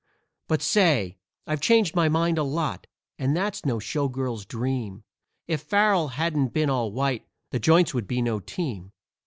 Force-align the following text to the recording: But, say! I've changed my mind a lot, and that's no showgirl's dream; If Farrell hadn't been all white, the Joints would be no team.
But, 0.47 0.63
say! 0.63 1.19
I've 1.45 1.61
changed 1.61 1.95
my 1.95 2.09
mind 2.09 2.39
a 2.39 2.43
lot, 2.43 2.87
and 3.19 3.37
that's 3.37 3.67
no 3.67 3.77
showgirl's 3.77 4.47
dream; 4.47 5.03
If 5.47 5.61
Farrell 5.61 6.07
hadn't 6.07 6.47
been 6.53 6.71
all 6.71 6.91
white, 6.91 7.27
the 7.51 7.59
Joints 7.59 7.93
would 7.93 8.07
be 8.07 8.19
no 8.23 8.39
team. 8.39 8.93